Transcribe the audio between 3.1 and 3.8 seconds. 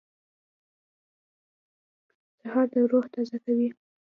تازه کوي.